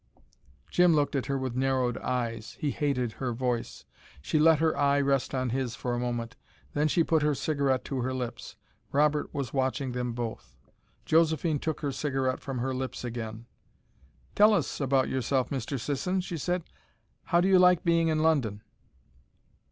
Jim 0.71 0.95
looked 0.95 1.15
at 1.15 1.27
her 1.27 1.37
with 1.37 1.55
narrowed 1.55 1.95
eyes. 1.99 2.57
He 2.59 2.71
hated 2.71 3.11
her 3.11 3.33
voice. 3.33 3.85
She 4.19 4.39
let 4.39 4.57
her 4.57 4.75
eye 4.75 4.99
rest 4.99 5.35
on 5.35 5.51
his 5.51 5.75
for 5.75 5.93
a 5.93 5.99
moment. 5.99 6.35
Then 6.73 6.87
she 6.87 7.03
put 7.03 7.21
her 7.21 7.35
cigarette 7.35 7.85
to 7.85 8.01
her 8.01 8.11
lips. 8.11 8.55
Robert 8.91 9.31
was 9.31 9.53
watching 9.53 9.91
them 9.91 10.13
both. 10.13 10.55
Josephine 11.05 11.59
took 11.59 11.81
her 11.81 11.91
cigarette 11.91 12.39
from 12.39 12.57
her 12.57 12.73
lips 12.73 13.03
again. 13.03 13.45
"Tell 14.33 14.55
us 14.55 14.81
about 14.81 15.07
yourself, 15.07 15.51
Mr. 15.51 15.79
Sisson," 15.79 16.19
she 16.19 16.35
said. 16.39 16.63
"How 17.25 17.39
do 17.39 17.47
you 17.47 17.59
like 17.59 17.83
being 17.83 18.07
in 18.07 18.23
London?" 18.23 18.63